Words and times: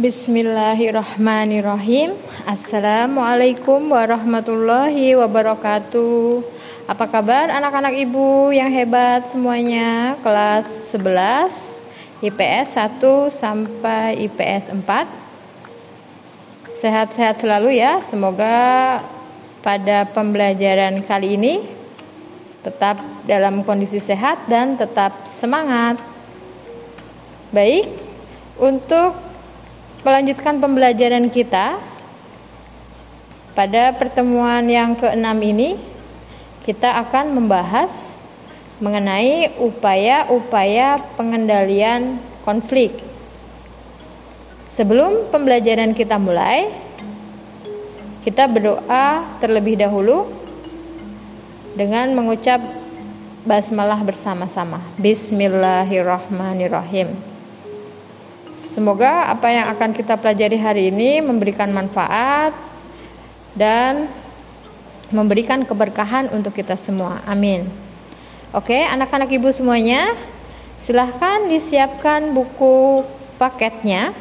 Bismillahirrahmanirrahim. 0.00 2.16
Assalamualaikum 2.48 3.92
warahmatullahi 3.92 5.12
wabarakatuh. 5.12 6.40
Apa 6.88 7.04
kabar 7.04 7.52
anak-anak 7.52 8.08
ibu 8.08 8.48
yang 8.48 8.72
hebat 8.72 9.28
semuanya? 9.28 10.16
Kelas 10.24 10.96
11 10.96 11.84
IPS 12.24 12.80
1 12.96 13.28
sampai 13.28 14.24
IPS 14.24 14.72
4 14.72 16.80
Sehat-sehat 16.80 17.44
selalu 17.44 17.76
ya. 17.76 18.00
Semoga 18.00 19.04
pada 19.60 20.08
pembelajaran 20.08 21.04
kali 21.04 21.36
ini 21.36 21.60
Tetap 22.64 23.04
dalam 23.28 23.60
kondisi 23.68 24.00
sehat 24.00 24.48
dan 24.48 24.80
tetap 24.80 25.28
semangat. 25.28 26.00
Baik, 27.52 27.84
untuk 28.56 29.28
melanjutkan 30.00 30.56
pembelajaran 30.60 31.28
kita 31.28 31.76
pada 33.52 33.92
pertemuan 33.92 34.64
yang 34.64 34.96
keenam 34.96 35.36
ini 35.44 35.76
kita 36.64 36.96
akan 37.04 37.36
membahas 37.36 37.92
mengenai 38.80 39.60
upaya-upaya 39.60 40.96
pengendalian 41.20 42.16
konflik. 42.48 42.96
Sebelum 44.72 45.28
pembelajaran 45.28 45.92
kita 45.92 46.16
mulai, 46.16 46.72
kita 48.24 48.48
berdoa 48.48 49.36
terlebih 49.36 49.76
dahulu 49.76 50.32
dengan 51.76 52.08
mengucap 52.16 52.56
basmalah 53.44 54.00
bersama-sama. 54.00 54.80
Bismillahirrahmanirrahim. 54.96 57.29
Semoga 58.70 59.26
apa 59.26 59.50
yang 59.50 59.66
akan 59.74 59.90
kita 59.90 60.14
pelajari 60.14 60.54
hari 60.54 60.94
ini 60.94 61.18
memberikan 61.18 61.74
manfaat 61.74 62.54
dan 63.50 64.06
memberikan 65.10 65.66
keberkahan 65.66 66.30
untuk 66.30 66.54
kita 66.54 66.78
semua. 66.78 67.18
Amin. 67.26 67.66
Oke, 68.54 68.86
anak-anak 68.86 69.26
ibu 69.34 69.50
semuanya, 69.50 70.14
silahkan 70.78 71.50
disiapkan 71.50 72.30
buku 72.30 73.02
paketnya 73.42 74.14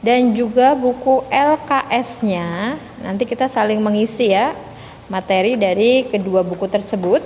dan 0.00 0.32
juga 0.32 0.72
buku 0.72 1.28
LKS-nya. 1.28 2.80
Nanti 3.04 3.28
kita 3.28 3.44
saling 3.44 3.76
mengisi 3.84 4.32
ya 4.32 4.56
materi 5.12 5.60
dari 5.60 6.08
kedua 6.08 6.40
buku 6.40 6.64
tersebut. 6.64 7.20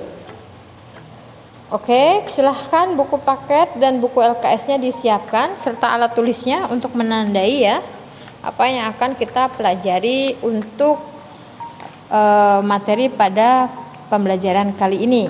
Oke, 1.75 2.22
silahkan 2.30 2.94
buku 2.94 3.19
paket 3.19 3.75
dan 3.83 3.98
buku 3.98 4.22
LKS-nya 4.22 4.78
disiapkan 4.78 5.58
serta 5.58 5.91
alat 5.91 6.14
tulisnya 6.14 6.70
untuk 6.70 6.94
menandai 6.94 7.67
ya 7.67 7.83
apa 8.47 8.70
yang 8.70 8.94
akan 8.94 9.19
kita 9.19 9.50
pelajari 9.58 10.39
untuk 10.39 11.02
e, 12.06 12.20
materi 12.62 13.11
pada 13.11 13.67
pembelajaran 14.06 14.70
kali 14.78 15.02
ini. 15.02 15.27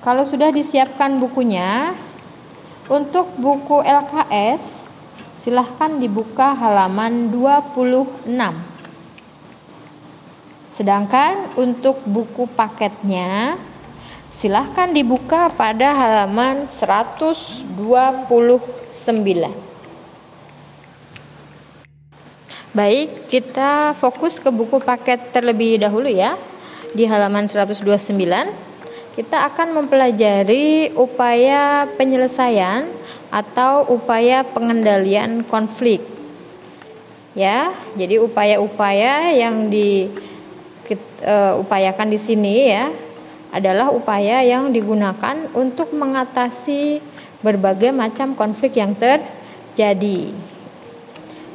Kalau 0.00 0.24
sudah 0.24 0.48
disiapkan 0.48 1.20
bukunya, 1.20 1.92
untuk 2.88 3.36
buku 3.36 3.84
LKS 3.84 4.88
silahkan 5.44 6.00
dibuka 6.00 6.56
halaman 6.56 7.28
26. 7.28 8.32
Sedangkan 10.72 11.52
untuk 11.60 12.00
buku 12.08 12.48
paketnya 12.56 13.68
Silahkan 14.40 14.88
dibuka 14.88 15.52
pada 15.52 15.92
halaman 15.92 16.64
129. 16.64 17.68
Baik, 22.72 23.28
kita 23.28 23.92
fokus 24.00 24.40
ke 24.40 24.48
buku 24.48 24.80
paket 24.80 25.28
terlebih 25.36 25.76
dahulu 25.84 26.08
ya. 26.08 26.40
Di 26.96 27.04
halaman 27.04 27.52
129 27.52 27.84
kita 29.12 29.44
akan 29.52 29.76
mempelajari 29.76 30.96
upaya 30.96 31.84
penyelesaian 32.00 32.88
atau 33.28 33.92
upaya 33.92 34.40
pengendalian 34.40 35.44
konflik. 35.44 36.00
Ya, 37.36 37.76
jadi 37.92 38.24
upaya-upaya 38.24 39.36
yang 39.36 39.68
diupayakan 40.88 42.08
uh, 42.08 42.12
di 42.16 42.16
sini 42.16 42.72
ya 42.72 43.09
adalah 43.50 43.90
upaya 43.90 44.42
yang 44.46 44.70
digunakan 44.70 45.50
untuk 45.54 45.90
mengatasi 45.90 47.02
berbagai 47.42 47.90
macam 47.90 48.38
konflik 48.38 48.78
yang 48.78 48.94
terjadi. 48.94 50.30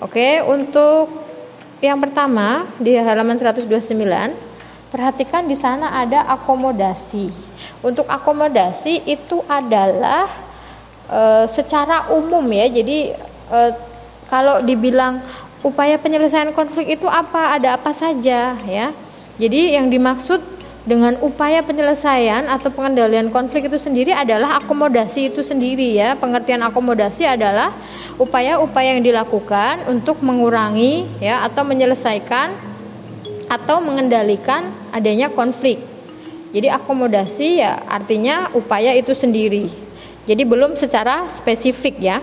Oke, 0.04 0.44
untuk 0.44 1.08
yang 1.80 2.00
pertama 2.04 2.68
di 2.80 2.96
halaman 3.00 3.40
129, 3.40 3.68
perhatikan 4.92 5.48
di 5.48 5.56
sana 5.56 5.92
ada 5.96 6.28
akomodasi. 6.36 7.32
Untuk 7.80 8.08
akomodasi 8.08 9.08
itu 9.08 9.40
adalah 9.48 10.28
e, 11.08 11.22
secara 11.52 12.12
umum 12.12 12.44
ya. 12.52 12.68
Jadi 12.68 13.16
e, 13.52 13.60
kalau 14.28 14.60
dibilang 14.64 15.24
upaya 15.64 15.96
penyelesaian 15.96 16.52
konflik 16.52 16.96
itu 16.96 17.08
apa? 17.08 17.56
Ada 17.56 17.80
apa 17.80 17.92
saja 17.92 18.56
ya. 18.56 18.88
Jadi 19.36 19.76
yang 19.76 19.92
dimaksud 19.92 20.55
dengan 20.86 21.18
upaya 21.26 21.66
penyelesaian 21.66 22.46
atau 22.46 22.70
pengendalian 22.70 23.34
konflik 23.34 23.66
itu 23.66 23.82
sendiri 23.82 24.14
adalah 24.14 24.62
akomodasi 24.62 25.34
itu 25.34 25.42
sendiri 25.42 25.98
ya. 25.98 26.14
Pengertian 26.14 26.62
akomodasi 26.62 27.26
adalah 27.26 27.74
upaya-upaya 28.22 28.94
yang 28.94 29.04
dilakukan 29.04 29.90
untuk 29.90 30.22
mengurangi 30.22 31.10
ya 31.18 31.42
atau 31.42 31.66
menyelesaikan 31.66 32.54
atau 33.50 33.82
mengendalikan 33.82 34.70
adanya 34.94 35.34
konflik. 35.34 35.82
Jadi 36.54 36.70
akomodasi 36.70 37.66
ya 37.66 37.82
artinya 37.90 38.54
upaya 38.54 38.94
itu 38.94 39.12
sendiri. 39.18 39.74
Jadi 40.30 40.46
belum 40.46 40.78
secara 40.78 41.26
spesifik 41.34 41.98
ya. 41.98 42.22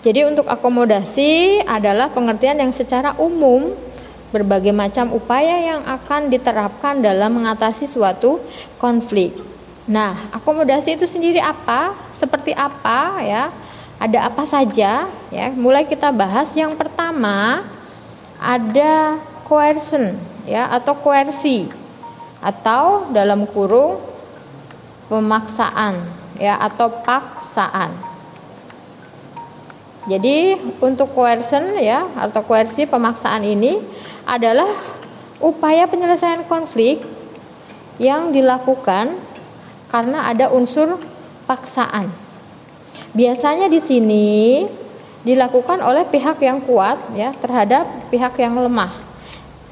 Jadi 0.00 0.24
untuk 0.26 0.50
akomodasi 0.50 1.62
adalah 1.62 2.10
pengertian 2.10 2.58
yang 2.58 2.72
secara 2.74 3.14
umum 3.20 3.76
berbagai 4.30 4.70
macam 4.70 5.10
upaya 5.14 5.58
yang 5.58 5.82
akan 5.86 6.30
diterapkan 6.30 7.02
dalam 7.02 7.42
mengatasi 7.42 7.86
suatu 7.86 8.42
konflik. 8.78 9.34
Nah, 9.90 10.30
akomodasi 10.30 10.94
itu 10.94 11.06
sendiri 11.06 11.42
apa? 11.42 11.98
Seperti 12.14 12.54
apa 12.54 13.18
ya? 13.22 13.50
Ada 13.98 14.30
apa 14.30 14.46
saja 14.46 15.10
ya? 15.28 15.46
Mulai 15.52 15.84
kita 15.84 16.14
bahas 16.14 16.54
yang 16.54 16.78
pertama 16.78 17.66
ada 18.40 19.18
coercion 19.44 20.16
ya 20.48 20.70
atau 20.72 20.96
koersi 20.96 21.68
atau 22.40 23.12
dalam 23.12 23.44
kurung 23.44 24.00
pemaksaan 25.10 26.06
ya 26.38 26.56
atau 26.56 27.02
paksaan. 27.02 28.09
Jadi 30.08 30.56
untuk 30.80 31.12
coercion 31.12 31.76
ya 31.76 32.08
atau 32.16 32.40
koersi 32.40 32.88
pemaksaan 32.88 33.44
ini 33.44 33.76
adalah 34.24 34.72
upaya 35.44 35.84
penyelesaian 35.84 36.48
konflik 36.48 37.04
yang 38.00 38.32
dilakukan 38.32 39.20
karena 39.92 40.32
ada 40.32 40.48
unsur 40.48 40.96
paksaan. 41.44 42.08
Biasanya 43.12 43.68
di 43.68 43.80
sini 43.84 44.28
dilakukan 45.20 45.84
oleh 45.84 46.08
pihak 46.08 46.40
yang 46.40 46.64
kuat 46.64 46.96
ya 47.12 47.36
terhadap 47.36 48.08
pihak 48.08 48.40
yang 48.40 48.56
lemah 48.56 49.10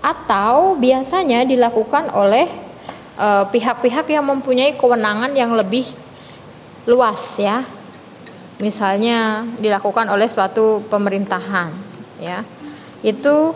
atau 0.05 0.77
biasanya 0.77 1.49
dilakukan 1.49 2.13
oleh 2.13 2.47
eh, 3.17 3.45
pihak-pihak 3.49 4.07
uh, 4.07 4.13
yang 4.13 4.25
mempunyai 4.29 4.77
kewenangan 4.77 5.33
yang 5.33 5.57
lebih 5.57 5.89
luas 6.85 7.19
ya 7.41 7.65
misalnya 8.59 9.47
dilakukan 9.59 10.11
oleh 10.11 10.27
suatu 10.27 10.83
pemerintahan 10.87 11.71
ya. 12.19 12.43
Itu 13.03 13.55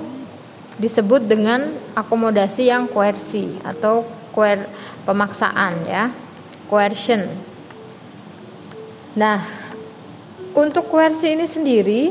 disebut 0.78 1.26
dengan 1.26 1.78
akomodasi 1.94 2.70
yang 2.70 2.86
koersi 2.88 3.58
atau 3.62 4.06
koer 4.30 4.70
pemaksaan 5.04 5.86
ya. 5.86 6.10
Coercion. 6.70 7.28
Nah 9.18 9.42
untuk 10.52 10.88
koersi 10.88 11.34
ini 11.34 11.44
sendiri 11.44 12.02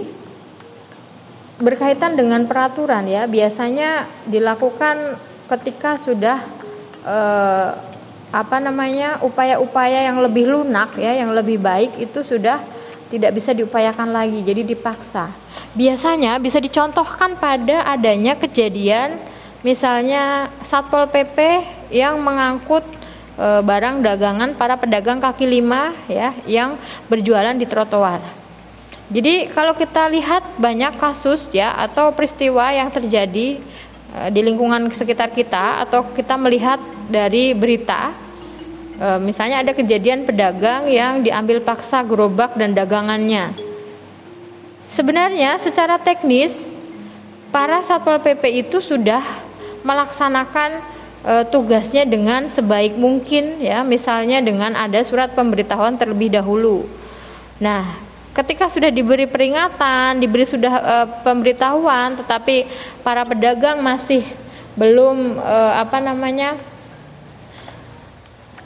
berkaitan 1.62 2.20
dengan 2.20 2.44
peraturan 2.46 3.08
ya. 3.08 3.26
Biasanya 3.26 4.10
dilakukan 4.28 5.18
ketika 5.48 5.96
sudah 5.96 6.40
eh, 7.08 7.91
apa 8.32 8.64
namanya 8.64 9.20
upaya-upaya 9.20 10.08
yang 10.08 10.24
lebih 10.24 10.48
lunak 10.48 10.96
ya 10.96 11.20
yang 11.20 11.36
lebih 11.36 11.60
baik 11.60 12.00
itu 12.00 12.24
sudah 12.24 12.64
tidak 13.12 13.36
bisa 13.36 13.52
diupayakan 13.52 14.08
lagi 14.08 14.40
jadi 14.40 14.64
dipaksa. 14.64 15.36
Biasanya 15.76 16.40
bisa 16.40 16.64
dicontohkan 16.64 17.36
pada 17.36 17.84
adanya 17.84 18.40
kejadian 18.40 19.20
misalnya 19.68 20.48
satpol 20.64 21.12
pp 21.12 21.68
yang 21.92 22.16
mengangkut 22.24 22.88
e, 23.36 23.48
barang 23.60 24.00
dagangan 24.00 24.56
para 24.56 24.80
pedagang 24.80 25.20
kaki 25.20 25.44
lima 25.44 25.92
ya 26.08 26.32
yang 26.48 26.80
berjualan 27.12 27.54
di 27.60 27.68
trotoar. 27.68 28.24
Jadi 29.12 29.52
kalau 29.52 29.76
kita 29.76 30.08
lihat 30.08 30.56
banyak 30.56 30.96
kasus 30.96 31.52
ya 31.52 31.76
atau 31.76 32.16
peristiwa 32.16 32.72
yang 32.72 32.88
terjadi 32.88 33.60
di 34.12 34.42
lingkungan 34.44 34.92
sekitar 34.92 35.32
kita 35.32 35.88
atau 35.88 36.12
kita 36.12 36.36
melihat 36.36 36.84
dari 37.08 37.56
berita 37.56 38.12
uh, 39.02 39.20
misalnya 39.20 39.66
ada 39.66 39.74
kejadian 39.74 40.24
pedagang 40.24 40.86
yang 40.88 41.26
diambil 41.26 41.58
paksa 41.66 42.06
gerobak 42.06 42.54
dan 42.54 42.78
dagangannya. 42.78 43.58
Sebenarnya 44.86 45.58
secara 45.58 45.98
teknis 45.98 46.76
para 47.50 47.82
Satpol 47.82 48.22
PP 48.22 48.68
itu 48.68 48.78
sudah 48.84 49.24
melaksanakan 49.82 50.84
uh, 51.26 51.44
tugasnya 51.50 52.06
dengan 52.06 52.46
sebaik 52.52 53.00
mungkin 53.00 53.64
ya 53.64 53.82
misalnya 53.82 54.44
dengan 54.44 54.78
ada 54.78 55.02
surat 55.02 55.34
pemberitahuan 55.34 55.98
terlebih 55.98 56.30
dahulu. 56.30 56.86
Nah, 57.58 58.11
ketika 58.32 58.72
sudah 58.72 58.88
diberi 58.88 59.28
peringatan, 59.28 60.20
diberi 60.24 60.48
sudah 60.48 60.74
uh, 60.80 61.08
pemberitahuan, 61.24 62.16
tetapi 62.20 62.68
para 63.04 63.28
pedagang 63.28 63.84
masih 63.84 64.24
belum 64.80 65.40
uh, 65.40 65.74
apa 65.84 66.00
namanya 66.00 66.56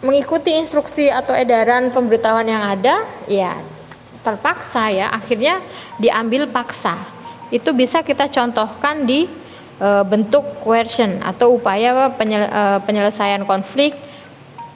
mengikuti 0.05 0.53
instruksi 0.53 1.09
atau 1.09 1.33
edaran 1.33 1.89
pemberitahuan 1.89 2.45
yang 2.45 2.61
ada, 2.61 3.01
ya 3.25 3.57
terpaksa 4.21 4.89
ya 4.89 5.09
akhirnya 5.13 5.61
diambil 5.97 6.49
paksa. 6.49 6.97
Itu 7.49 7.73
bisa 7.73 8.01
kita 8.01 8.29
contohkan 8.29 9.05
di 9.05 9.25
uh, 9.81 10.05
bentuk 10.05 10.61
coercion 10.61 11.21
atau 11.25 11.57
upaya 11.57 12.09
penyel, 12.13 12.49
uh, 12.49 12.81
penyelesaian 12.85 13.45
konflik 13.45 13.97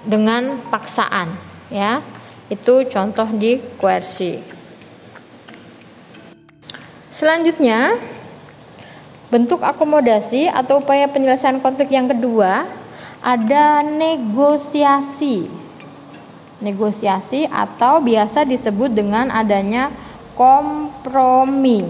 dengan 0.06 0.62
paksaan 0.70 1.38
ya. 1.70 2.02
Itu 2.50 2.90
contoh 2.90 3.30
di 3.30 3.62
coercion. 3.78 4.59
Selanjutnya, 7.10 7.98
bentuk 9.34 9.66
akomodasi 9.66 10.46
atau 10.46 10.78
upaya 10.78 11.10
penyelesaian 11.10 11.58
konflik 11.58 11.90
yang 11.90 12.06
kedua 12.06 12.70
ada 13.18 13.82
negosiasi. 13.82 15.50
Negosiasi 16.62 17.50
atau 17.50 18.06
biasa 18.06 18.46
disebut 18.46 18.94
dengan 18.94 19.34
adanya 19.34 19.90
kompromi. 20.38 21.82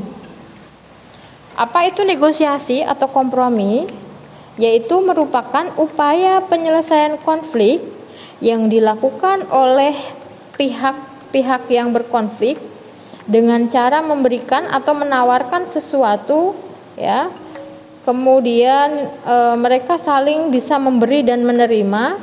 Apa 1.60 1.92
itu 1.92 2.08
negosiasi 2.08 2.88
atau 2.88 3.12
kompromi? 3.12 3.92
Yaitu 4.56 5.04
merupakan 5.04 5.68
upaya 5.76 6.40
penyelesaian 6.48 7.20
konflik 7.28 7.84
yang 8.40 8.72
dilakukan 8.72 9.52
oleh 9.52 9.96
pihak-pihak 10.56 11.68
yang 11.68 11.92
berkonflik 11.92 12.60
dengan 13.30 13.70
cara 13.70 14.02
memberikan 14.02 14.66
atau 14.66 14.98
menawarkan 14.98 15.70
sesuatu 15.70 16.58
ya. 16.98 17.30
Kemudian 18.02 18.90
e, 19.22 19.36
mereka 19.62 20.02
saling 20.02 20.50
bisa 20.50 20.82
memberi 20.82 21.22
dan 21.22 21.46
menerima 21.46 22.18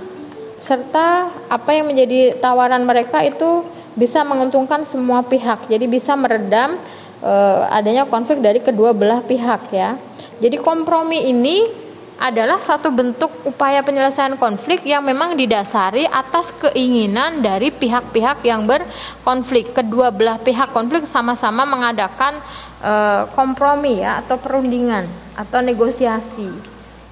serta 0.58 1.30
apa 1.46 1.70
yang 1.78 1.94
menjadi 1.94 2.42
tawaran 2.42 2.82
mereka 2.82 3.22
itu 3.22 3.62
bisa 3.94 4.26
menguntungkan 4.26 4.82
semua 4.82 5.22
pihak. 5.22 5.70
Jadi 5.70 5.86
bisa 5.86 6.18
meredam 6.18 6.82
e, 7.22 7.32
adanya 7.70 8.02
konflik 8.10 8.42
dari 8.42 8.58
kedua 8.58 8.90
belah 8.90 9.22
pihak 9.22 9.70
ya. 9.70 9.94
Jadi 10.42 10.58
kompromi 10.58 11.30
ini 11.30 11.85
adalah 12.16 12.56
suatu 12.64 12.88
bentuk 12.88 13.28
upaya 13.44 13.84
penyelesaian 13.84 14.40
konflik 14.40 14.80
yang 14.88 15.04
memang 15.04 15.36
didasari 15.36 16.08
atas 16.08 16.52
keinginan 16.56 17.44
dari 17.44 17.68
pihak-pihak 17.68 18.40
yang 18.40 18.64
berkonflik. 18.64 19.76
Kedua 19.76 20.08
belah 20.08 20.40
pihak 20.40 20.72
konflik 20.72 21.04
sama-sama 21.04 21.68
mengadakan 21.68 22.40
e, 22.80 22.92
kompromi 23.36 24.00
ya 24.00 24.24
atau 24.24 24.40
perundingan 24.40 25.08
atau 25.36 25.60
negosiasi. 25.60 26.48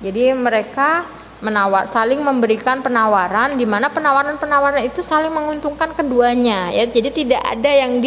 Jadi 0.00 0.32
mereka 0.32 1.04
menawar 1.44 1.92
saling 1.92 2.24
memberikan 2.24 2.80
penawaran 2.80 3.60
di 3.60 3.68
mana 3.68 3.92
penawaran-penawaran 3.92 4.80
itu 4.88 5.04
saling 5.04 5.28
menguntungkan 5.28 5.92
keduanya 5.92 6.72
ya. 6.72 6.88
Jadi 6.88 7.24
tidak 7.24 7.44
ada 7.44 7.68
yang 7.68 8.00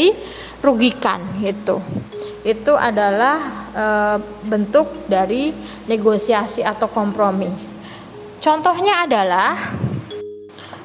dirugikan 0.59 1.39
gitu 1.39 1.79
itu 2.47 2.73
adalah 2.73 3.37
e, 3.75 3.85
bentuk 4.47 5.07
dari 5.11 5.51
negosiasi 5.83 6.63
atau 6.63 6.87
kompromi. 6.87 7.51
Contohnya 8.39 9.03
adalah 9.03 9.57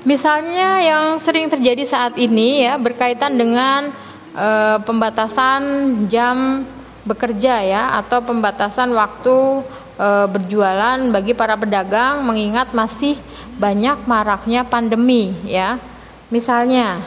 misalnya 0.03 0.83
yang 0.83 1.05
sering 1.23 1.47
terjadi 1.47 1.87
saat 1.87 2.15
ini 2.19 2.67
ya 2.67 2.75
berkaitan 2.83 3.39
dengan 3.39 3.95
e, 4.35 4.49
pembatasan 4.83 5.63
jam 6.11 6.67
bekerja 7.03 7.63
ya 7.63 7.83
atau 8.03 8.23
pembatasan 8.23 8.91
waktu 8.95 9.63
e, 9.99 10.09
berjualan 10.31 10.99
bagi 11.15 11.35
para 11.35 11.55
pedagang 11.55 12.27
mengingat 12.27 12.75
masih 12.75 13.15
banyak 13.55 14.03
maraknya 14.11 14.67
pandemi 14.67 15.31
ya. 15.47 15.79
Misalnya 16.27 17.07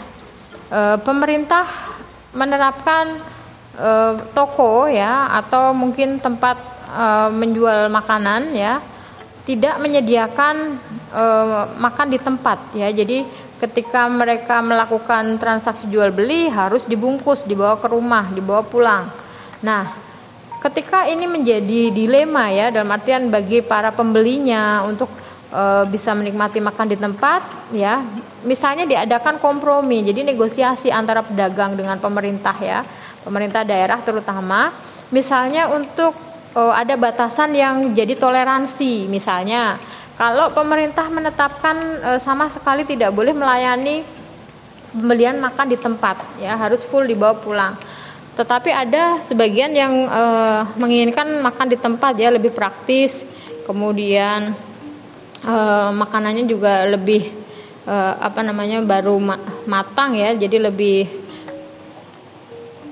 e, 0.72 0.96
pemerintah 1.04 1.95
menerapkan 2.36 3.24
e, 3.74 3.90
toko 4.36 4.92
ya 4.92 5.32
atau 5.40 5.72
mungkin 5.72 6.20
tempat 6.20 6.58
e, 6.92 7.06
menjual 7.32 7.88
makanan 7.88 8.52
ya 8.54 8.84
tidak 9.48 9.80
menyediakan 9.80 10.56
e, 11.10 11.24
makan 11.80 12.08
di 12.12 12.20
tempat 12.20 12.60
ya. 12.76 12.92
Jadi 12.92 13.24
ketika 13.58 14.12
mereka 14.12 14.60
melakukan 14.60 15.40
transaksi 15.40 15.88
jual 15.88 16.12
beli 16.12 16.52
harus 16.52 16.84
dibungkus 16.84 17.48
dibawa 17.48 17.80
ke 17.80 17.88
rumah 17.88 18.30
dibawa 18.36 18.62
pulang. 18.68 19.10
Nah 19.64 19.96
ketika 20.60 21.06
ini 21.08 21.30
menjadi 21.30 21.94
dilema 21.94 22.52
ya 22.52 22.74
dalam 22.74 22.90
artian 22.90 23.30
bagi 23.30 23.62
para 23.62 23.94
pembelinya 23.94 24.84
untuk 24.84 25.08
e, 25.50 25.62
bisa 25.90 26.14
menikmati 26.18 26.60
makan 26.62 26.88
di 26.90 26.98
tempat 26.98 27.72
ya. 27.74 28.02
Misalnya 28.46 28.86
diadakan 28.86 29.42
kompromi 29.42 30.06
jadi 30.06 30.22
negosiasi 30.22 30.94
antara 30.94 31.26
pedagang 31.26 31.74
dengan 31.78 31.98
pemerintah 31.98 32.56
ya. 32.62 32.86
Pemerintah 33.26 33.66
daerah 33.66 34.00
terutama. 34.06 34.74
Misalnya 35.10 35.70
untuk 35.74 36.14
oh, 36.56 36.74
ada 36.74 36.96
batasan 36.96 37.54
yang 37.54 37.94
jadi 37.94 38.16
toleransi 38.16 39.06
misalnya. 39.12 39.78
Kalau 40.16 40.56
pemerintah 40.56 41.12
menetapkan 41.12 41.76
eh, 42.16 42.20
sama 42.24 42.48
sekali 42.48 42.88
tidak 42.88 43.12
boleh 43.12 43.36
melayani 43.36 44.08
pembelian 44.96 45.44
makan 45.44 45.68
di 45.68 45.78
tempat 45.78 46.40
ya. 46.40 46.56
Harus 46.56 46.80
full 46.88 47.04
dibawa 47.04 47.36
pulang. 47.36 47.76
Tetapi 48.36 48.72
ada 48.72 49.20
sebagian 49.20 49.76
yang 49.76 49.94
eh, 50.08 50.62
menginginkan 50.80 51.44
makan 51.44 51.68
di 51.68 51.78
tempat 51.80 52.16
ya 52.16 52.32
lebih 52.32 52.56
praktis. 52.56 53.28
Kemudian 53.68 54.56
eh, 55.46 55.90
makanannya 55.94 56.50
juga 56.50 56.90
lebih 56.90 57.30
eh, 57.86 58.14
apa 58.18 58.42
namanya 58.42 58.82
baru 58.82 59.22
ma 59.22 59.38
matang 59.70 60.18
ya 60.18 60.34
jadi 60.34 60.70
lebih 60.70 61.26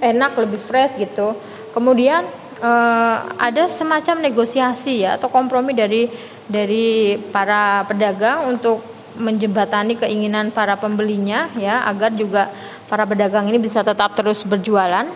enak 0.03 0.35
lebih 0.35 0.59
fresh 0.59 0.99
gitu. 0.99 1.33
Kemudian 1.71 2.27
uh, 2.59 3.17
ada 3.39 3.71
semacam 3.71 4.23
negosiasi 4.23 5.07
ya 5.07 5.15
atau 5.15 5.31
kompromi 5.31 5.71
dari 5.75 6.11
dari 6.47 7.19
para 7.31 7.87
pedagang 7.87 8.51
untuk 8.51 8.83
menjembatani 9.13 9.95
keinginan 9.95 10.49
para 10.49 10.75
pembelinya 10.75 11.47
ya 11.55 11.85
agar 11.85 12.11
juga 12.17 12.49
para 12.89 13.05
pedagang 13.05 13.47
ini 13.47 13.57
bisa 13.57 13.81
tetap 13.81 14.13
terus 14.17 14.41
berjualan. 14.43 15.07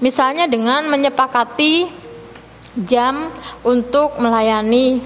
Misalnya 0.00 0.48
dengan 0.48 0.88
menyepakati 0.88 1.99
jam 2.78 3.34
untuk 3.66 4.18
melayani 4.22 5.02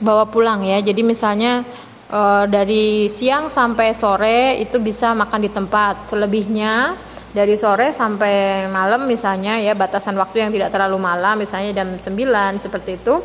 bawa 0.00 0.30
pulang 0.30 0.62
ya 0.64 0.80
jadi 0.80 1.02
misalnya 1.02 1.66
e, 2.10 2.20
dari 2.50 3.06
siang 3.06 3.48
sampai 3.48 3.94
sore 3.94 4.58
itu 4.58 4.82
bisa 4.82 5.14
makan 5.14 5.40
di 5.40 5.50
tempat. 5.50 6.10
Selebihnya 6.10 6.98
dari 7.30 7.54
sore 7.54 7.94
sampai 7.94 8.66
malam 8.66 9.06
misalnya 9.06 9.62
ya 9.62 9.78
batasan 9.78 10.18
waktu 10.18 10.42
yang 10.42 10.50
tidak 10.50 10.74
terlalu 10.74 10.98
malam 10.98 11.38
misalnya 11.38 11.70
jam 11.70 11.94
9 11.94 12.58
seperti 12.58 12.98
itu 12.98 13.22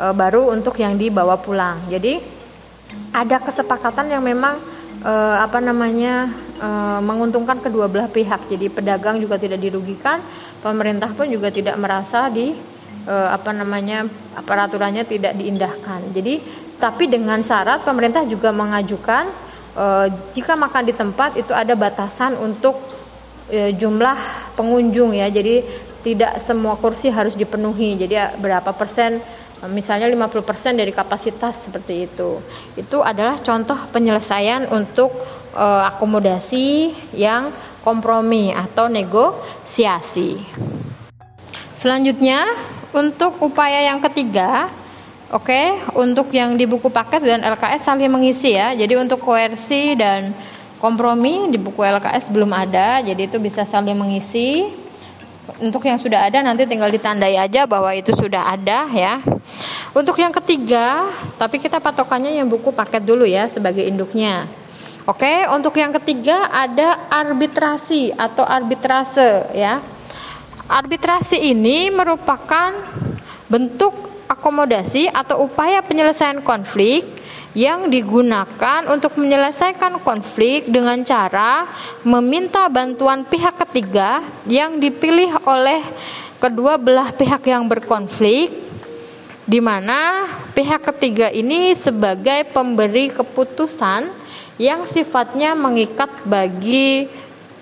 e, 0.00 0.04
baru 0.16 0.50
untuk 0.50 0.74
yang 0.80 0.96
dibawa 0.96 1.36
pulang. 1.38 1.84
Jadi 1.92 2.42
ada 3.14 3.42
kesepakatan 3.42 4.10
yang 4.10 4.24
memang 4.24 4.58
e, 5.04 5.12
apa 5.38 5.60
namanya 5.60 6.32
e, 6.56 6.68
menguntungkan 7.04 7.60
kedua 7.60 7.86
belah 7.86 8.08
pihak. 8.08 8.48
Jadi 8.48 8.72
pedagang 8.72 9.20
juga 9.20 9.36
tidak 9.36 9.60
dirugikan, 9.60 10.24
pemerintah 10.64 11.12
pun 11.12 11.28
juga 11.28 11.52
tidak 11.52 11.76
merasa 11.76 12.32
di 12.32 12.73
eh, 13.06 13.28
apa 13.30 13.50
namanya 13.52 14.08
peraturannya 14.44 15.04
tidak 15.06 15.36
diindahkan. 15.38 16.12
Jadi 16.12 16.40
tapi 16.80 17.08
dengan 17.08 17.40
syarat 17.40 17.86
pemerintah 17.86 18.26
juga 18.26 18.50
mengajukan 18.50 19.24
eh, 19.76 20.06
jika 20.34 20.56
makan 20.56 20.84
di 20.88 20.94
tempat 20.96 21.38
itu 21.38 21.52
ada 21.54 21.72
batasan 21.76 22.36
untuk 22.40 22.80
eh, 23.48 23.72
jumlah 23.76 24.52
pengunjung 24.58 25.16
ya. 25.16 25.28
Jadi 25.30 25.64
tidak 26.04 26.36
semua 26.40 26.76
kursi 26.76 27.08
harus 27.08 27.32
dipenuhi. 27.32 27.96
Jadi 27.96 28.40
berapa 28.40 28.76
persen 28.76 29.24
misalnya 29.70 30.10
50% 30.12 30.76
dari 30.76 30.92
kapasitas 30.92 31.68
seperti 31.68 32.04
itu. 32.04 32.44
Itu 32.76 33.00
adalah 33.00 33.40
contoh 33.40 33.88
penyelesaian 33.88 34.68
untuk 34.68 35.14
uh, 35.56 35.88
akomodasi 35.88 36.92
yang 37.16 37.54
kompromi 37.80 38.52
atau 38.52 38.90
negosiasi. 38.92 40.40
Selanjutnya, 41.74 42.44
untuk 42.94 43.42
upaya 43.42 43.82
yang 43.90 43.98
ketiga, 43.98 44.70
oke, 45.34 45.50
okay, 45.50 45.82
untuk 45.98 46.30
yang 46.30 46.54
di 46.54 46.62
buku 46.62 46.86
paket 46.86 47.26
dan 47.26 47.42
LKS 47.42 47.90
saling 47.90 48.06
mengisi 48.06 48.54
ya. 48.54 48.70
Jadi 48.70 48.94
untuk 48.94 49.18
koersi 49.18 49.98
dan 49.98 50.30
kompromi 50.78 51.50
di 51.50 51.58
buku 51.58 51.82
LKS 51.82 52.30
belum 52.30 52.54
ada, 52.54 53.02
jadi 53.02 53.26
itu 53.26 53.42
bisa 53.42 53.66
saling 53.66 53.98
mengisi. 53.98 54.70
Untuk 55.60 55.84
yang 55.84 56.00
sudah 56.00 56.24
ada 56.24 56.40
nanti 56.40 56.64
tinggal 56.64 56.88
ditandai 56.88 57.36
aja 57.36 57.68
bahwa 57.68 57.92
itu 57.92 58.16
sudah 58.16 58.48
ada 58.48 58.88
ya. 58.94 59.20
Untuk 59.92 60.16
yang 60.16 60.32
ketiga, 60.32 61.10
tapi 61.36 61.60
kita 61.60 61.78
patokannya 61.82 62.32
yang 62.38 62.48
buku 62.48 62.72
paket 62.72 63.04
dulu 63.04 63.28
ya 63.28 63.50
sebagai 63.50 63.84
induknya. 63.84 64.48
Oke, 65.04 65.44
untuk 65.52 65.76
yang 65.76 65.92
ketiga 66.00 66.48
ada 66.48 67.12
arbitrasi 67.12 68.16
atau 68.16 68.40
arbitrase 68.40 69.52
ya. 69.52 69.84
Arbitrasi 70.64 71.52
ini 71.52 71.92
merupakan 71.92 72.72
bentuk 73.52 73.92
akomodasi 74.24 75.12
atau 75.12 75.44
upaya 75.44 75.84
penyelesaian 75.84 76.40
konflik 76.40 77.04
yang 77.52 77.92
digunakan 77.92 78.88
untuk 78.88 79.20
menyelesaikan 79.20 80.00
konflik 80.00 80.64
dengan 80.64 81.04
cara 81.04 81.68
meminta 82.00 82.64
bantuan 82.72 83.28
pihak 83.28 83.60
ketiga 83.68 84.24
yang 84.48 84.80
dipilih 84.80 85.36
oleh 85.44 85.84
kedua 86.40 86.80
belah 86.80 87.12
pihak 87.12 87.44
yang 87.44 87.68
berkonflik 87.68 88.48
di 89.44 89.60
mana 89.60 90.24
pihak 90.56 90.80
ketiga 90.80 91.28
ini 91.28 91.76
sebagai 91.76 92.48
pemberi 92.56 93.12
keputusan 93.12 94.08
yang 94.56 94.88
sifatnya 94.88 95.52
mengikat 95.52 96.08
bagi 96.24 97.12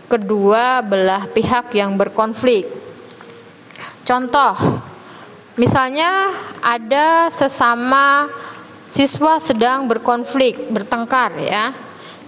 kedua 0.06 0.84
belah 0.84 1.26
pihak 1.32 1.74
yang 1.74 1.98
berkonflik. 1.98 2.81
Contoh, 4.02 4.82
misalnya 5.54 6.34
ada 6.58 7.30
sesama 7.30 8.26
siswa 8.88 9.40
sedang 9.40 9.88
berkonflik, 9.88 10.68
bertengkar 10.68 11.32
ya. 11.40 11.72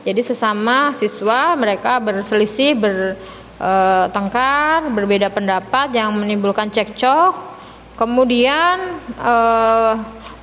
Jadi 0.04 0.20
sesama 0.20 0.92
siswa 0.96 1.56
mereka 1.56 2.00
berselisih, 2.00 2.76
bertengkar, 2.76 4.88
berbeda 4.92 5.32
pendapat 5.32 5.92
yang 5.96 6.12
menimbulkan 6.12 6.70
cekcok. 6.73 7.52
Kemudian 7.96 9.00
eh, 9.16 9.92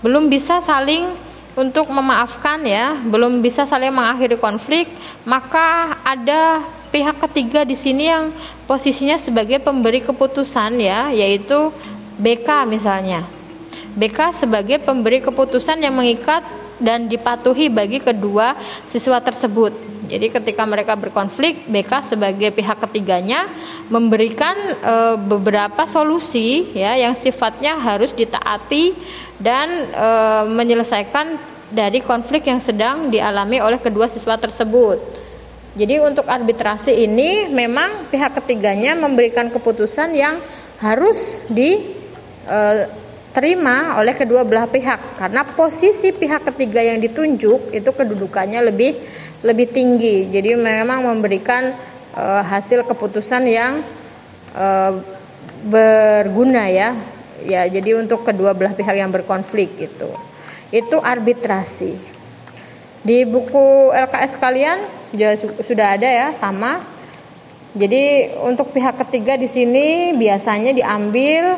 belum 0.02 0.30
bisa 0.30 0.62
saling 0.62 1.14
untuk 1.54 1.92
memaafkan 1.92 2.64
ya, 2.64 2.96
belum 3.04 3.44
bisa 3.44 3.68
saling 3.68 3.92
mengakhiri 3.92 4.40
konflik, 4.40 4.88
maka 5.28 6.00
ada 6.02 6.64
pihak 6.92 7.18
ketiga 7.28 7.64
di 7.64 7.74
sini 7.74 8.12
yang 8.12 8.36
posisinya 8.68 9.16
sebagai 9.16 9.64
pemberi 9.64 10.04
keputusan 10.04 10.78
ya, 10.78 11.10
yaitu 11.10 11.72
BK 12.20 12.68
misalnya. 12.68 13.26
BK 13.96 14.36
sebagai 14.36 14.78
pemberi 14.84 15.24
keputusan 15.24 15.80
yang 15.80 15.96
mengikat 15.96 16.44
dan 16.82 17.08
dipatuhi 17.08 17.72
bagi 17.72 18.02
kedua 18.02 18.58
siswa 18.90 19.22
tersebut. 19.22 19.72
Jadi 20.12 20.28
ketika 20.28 20.68
mereka 20.68 20.98
berkonflik, 21.00 21.72
BK 21.72 22.04
sebagai 22.04 22.52
pihak 22.52 22.84
ketiganya 22.84 23.48
memberikan 23.88 24.56
e, 24.82 24.96
beberapa 25.16 25.88
solusi 25.88 26.68
ya 26.76 27.00
yang 27.00 27.16
sifatnya 27.16 27.80
harus 27.80 28.12
ditaati 28.12 28.92
dan 29.40 29.88
e, 29.88 30.08
menyelesaikan 30.52 31.40
dari 31.72 32.04
konflik 32.04 32.52
yang 32.52 32.60
sedang 32.60 33.08
dialami 33.08 33.64
oleh 33.64 33.80
kedua 33.80 34.12
siswa 34.12 34.36
tersebut. 34.36 35.31
Jadi 35.72 36.04
untuk 36.04 36.28
arbitrasi 36.28 36.92
ini 36.92 37.48
memang 37.48 38.12
pihak 38.12 38.44
ketiganya 38.44 38.92
memberikan 38.92 39.48
keputusan 39.48 40.12
yang 40.12 40.44
harus 40.84 41.40
diterima 41.48 41.96
oleh 43.96 44.12
kedua 44.12 44.44
belah 44.44 44.68
pihak 44.68 45.16
karena 45.16 45.48
posisi 45.48 46.12
pihak 46.12 46.44
ketiga 46.52 46.84
yang 46.84 47.00
ditunjuk 47.00 47.72
itu 47.72 47.88
kedudukannya 47.88 48.68
lebih 48.68 49.00
lebih 49.48 49.72
tinggi. 49.72 50.28
Jadi 50.28 50.60
memang 50.60 51.08
memberikan 51.08 51.72
uh, 52.20 52.44
hasil 52.44 52.84
keputusan 52.84 53.48
yang 53.48 53.88
uh, 54.52 55.00
berguna 55.64 56.68
ya. 56.68 57.00
Ya, 57.42 57.66
jadi 57.66 57.98
untuk 57.98 58.22
kedua 58.22 58.54
belah 58.54 58.78
pihak 58.78 58.94
yang 58.94 59.10
berkonflik 59.10 59.74
itu. 59.82 60.14
Itu 60.70 61.02
arbitrasi. 61.02 62.21
Di 63.02 63.26
buku 63.26 63.90
LKS 63.90 64.38
kalian 64.38 64.86
juga 65.10 65.34
sudah 65.66 65.98
ada 65.98 66.06
ya, 66.06 66.30
sama. 66.38 66.86
Jadi 67.74 68.36
untuk 68.46 68.70
pihak 68.76 69.00
ketiga 69.02 69.40
di 69.40 69.48
sini 69.48 70.12
biasanya 70.14 70.76
diambil 70.76 71.56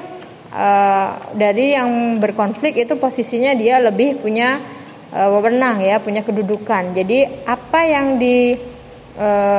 uh, 0.53 1.09
dari 1.33 1.73
yang 1.73 2.21
berkonflik 2.21 2.77
itu 2.77 2.93
posisinya 2.95 3.57
dia 3.57 3.81
lebih 3.81 4.21
punya 4.21 4.61
uh, 5.11 5.27
wewenang 5.35 5.83
ya, 5.83 5.99
punya 5.99 6.23
kedudukan. 6.23 6.95
Jadi 6.95 7.43
apa 7.43 7.79
yang 7.83 8.21
diberikan 8.21 9.49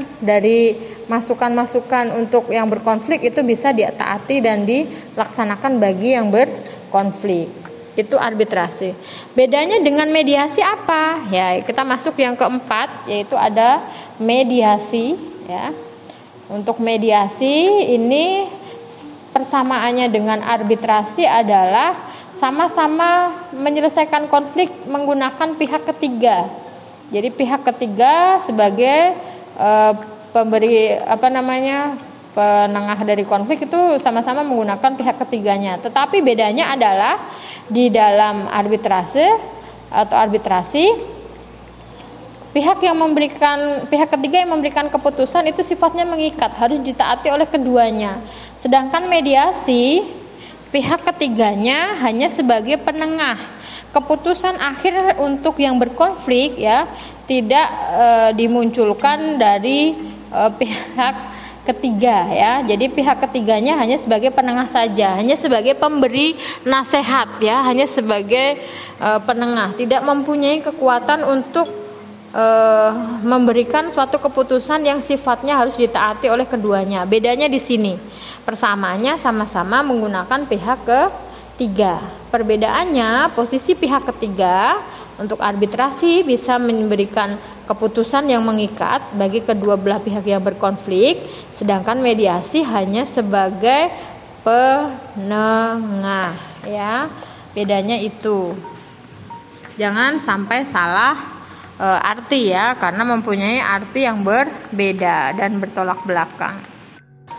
e, 0.00 0.04
dari 0.18 0.74
masukan-masukan 1.06 2.18
untuk 2.18 2.50
yang 2.50 2.66
berkonflik 2.66 3.22
itu 3.22 3.46
bisa 3.46 3.70
ditaati 3.70 4.42
dan 4.42 4.66
dilaksanakan 4.66 5.78
bagi 5.78 6.18
yang 6.18 6.34
berkonflik. 6.34 7.69
Itu 7.98 8.14
arbitrasi. 8.16 8.94
Bedanya 9.34 9.82
dengan 9.82 10.06
mediasi 10.10 10.62
apa? 10.62 11.26
Ya, 11.30 11.58
kita 11.62 11.82
masuk 11.82 12.14
yang 12.18 12.38
keempat 12.38 13.10
yaitu 13.10 13.34
ada 13.34 13.82
mediasi 14.20 15.18
ya. 15.50 15.74
Untuk 16.50 16.82
mediasi 16.82 17.86
ini 17.94 18.50
persamaannya 19.30 20.10
dengan 20.10 20.42
arbitrasi 20.42 21.22
adalah 21.22 21.94
sama-sama 22.34 23.46
menyelesaikan 23.54 24.26
konflik 24.26 24.70
menggunakan 24.88 25.54
pihak 25.54 25.86
ketiga. 25.94 26.50
Jadi 27.10 27.28
pihak 27.34 27.66
ketiga 27.66 28.38
sebagai 28.46 29.18
uh, 29.58 29.92
pemberi 30.30 30.94
apa 30.94 31.26
namanya 31.26 31.98
penengah 32.30 32.98
dari 33.02 33.26
konflik 33.26 33.66
itu 33.66 33.80
sama-sama 33.98 34.46
menggunakan 34.46 34.94
pihak 34.94 35.16
ketiganya. 35.26 35.78
Tetapi 35.82 36.22
bedanya 36.22 36.74
adalah 36.74 37.18
di 37.66 37.90
dalam 37.90 38.46
arbitrase 38.46 39.26
atau 39.90 40.14
arbitrasi 40.14 41.18
pihak 42.50 42.82
yang 42.82 42.98
memberikan 42.98 43.86
pihak 43.86 44.10
ketiga 44.10 44.42
yang 44.42 44.50
memberikan 44.50 44.86
keputusan 44.90 45.46
itu 45.50 45.62
sifatnya 45.62 46.02
mengikat 46.02 46.50
harus 46.58 46.78
ditaati 46.82 47.30
oleh 47.30 47.46
keduanya. 47.46 48.22
Sedangkan 48.58 49.06
mediasi 49.06 50.02
pihak 50.70 51.02
ketiganya 51.02 51.98
hanya 52.02 52.30
sebagai 52.30 52.78
penengah. 52.82 53.38
Keputusan 53.90 54.54
akhir 54.54 55.18
untuk 55.18 55.58
yang 55.58 55.74
berkonflik 55.74 56.62
ya 56.62 56.86
tidak 57.26 57.66
e, 57.90 58.06
dimunculkan 58.38 59.34
dari 59.34 59.98
e, 60.30 60.40
pihak 60.54 61.14
ketiga 61.64 62.26
ya. 62.30 62.52
Jadi 62.64 62.88
pihak 62.92 63.20
ketiganya 63.28 63.76
hanya 63.78 64.00
sebagai 64.00 64.32
penengah 64.32 64.68
saja, 64.72 65.16
hanya 65.16 65.36
sebagai 65.36 65.76
pemberi 65.76 66.36
nasihat 66.64 67.40
ya, 67.42 67.62
hanya 67.64 67.84
sebagai 67.84 68.60
e, 68.96 69.08
penengah, 69.24 69.76
tidak 69.76 70.00
mempunyai 70.04 70.64
kekuatan 70.64 71.24
untuk 71.28 71.68
e, 72.32 72.44
memberikan 73.22 73.92
suatu 73.92 74.18
keputusan 74.18 74.82
yang 74.84 75.00
sifatnya 75.04 75.60
harus 75.60 75.76
ditaati 75.76 76.32
oleh 76.32 76.48
keduanya. 76.48 77.04
Bedanya 77.04 77.46
di 77.46 77.60
sini. 77.60 77.94
Persamaannya 78.40 79.20
sama-sama 79.20 79.84
menggunakan 79.84 80.48
pihak 80.48 80.80
ketiga. 80.88 82.00
Perbedaannya 82.32 83.36
posisi 83.36 83.76
pihak 83.76 84.08
ketiga 84.16 84.80
untuk 85.20 85.36
arbitrasi 85.36 86.24
bisa 86.24 86.56
memberikan 86.56 87.36
keputusan 87.68 88.24
yang 88.32 88.40
mengikat 88.40 89.12
bagi 89.12 89.44
kedua 89.44 89.76
belah 89.76 90.00
pihak 90.00 90.24
yang 90.24 90.40
berkonflik, 90.40 91.28
sedangkan 91.52 92.00
mediasi 92.00 92.64
hanya 92.64 93.04
sebagai 93.04 93.92
penengah 94.40 96.32
ya. 96.64 97.12
Bedanya 97.52 98.00
itu. 98.00 98.56
Jangan 99.76 100.16
sampai 100.16 100.64
salah 100.64 101.18
e, 101.76 101.84
arti 101.84 102.56
ya 102.56 102.72
karena 102.80 103.04
mempunyai 103.04 103.60
arti 103.60 104.08
yang 104.08 104.24
berbeda 104.24 105.36
dan 105.36 105.60
bertolak 105.60 106.00
belakang. 106.08 106.64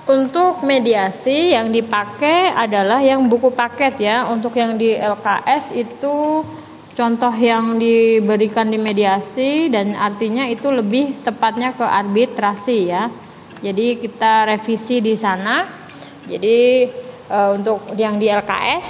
Untuk 0.05 0.61
mediasi 0.61 1.53
yang 1.53 1.73
dipakai 1.73 2.53
adalah 2.53 3.01
yang 3.01 3.25
buku 3.25 3.49
paket 3.53 3.97
ya. 3.97 4.29
Untuk 4.29 4.53
yang 4.53 4.77
di 4.77 4.93
LKS 4.93 5.73
itu 5.73 6.45
contoh 6.95 7.33
yang 7.35 7.79
diberikan 7.79 8.67
di 8.67 8.79
mediasi 8.79 9.71
dan 9.71 9.95
artinya 9.95 10.47
itu 10.47 10.69
lebih 10.69 11.19
tepatnya 11.23 11.75
ke 11.75 11.85
arbitrasi 11.85 12.77
ya. 12.87 13.11
Jadi 13.61 14.01
kita 14.01 14.49
revisi 14.49 14.99
di 14.99 15.13
sana. 15.13 15.69
Jadi 16.25 16.89
e, 17.29 17.37
untuk 17.53 17.93
yang 17.97 18.17
di 18.17 18.29
LKS 18.29 18.87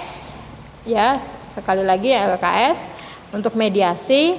ya 0.88 1.22
sekali 1.52 1.84
lagi 1.84 2.12
ya 2.12 2.32
LKS 2.36 2.80
untuk 3.36 3.56
mediasi 3.56 4.36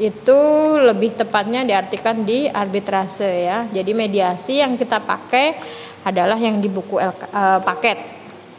itu 0.00 0.40
lebih 0.80 1.12
tepatnya 1.12 1.62
diartikan 1.62 2.24
di 2.24 2.48
arbitrase 2.48 3.28
ya. 3.44 3.68
Jadi 3.68 3.92
mediasi 3.92 4.58
yang 4.58 4.74
kita 4.80 5.02
pakai 5.04 5.60
adalah 6.00 6.40
yang 6.40 6.56
di 6.64 6.72
buku 6.72 6.96
LK, 6.96 7.22
uh, 7.28 7.60
paket 7.60 7.98